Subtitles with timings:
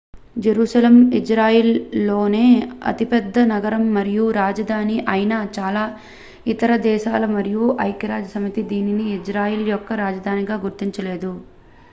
[0.35, 2.45] Jerusalem ఇజ్రాయెల్లోనే
[2.91, 5.83] అతిపెద్ద నగరం మరియు రాజధాని ఐనా చాలా
[6.47, 11.33] ఇతర దేశాలు మరియు ఐక్యరాజ్యసమితి దీనిని ఇజ్రాయెల్ యొక్క రాజధానిగా గుర్తించలేదు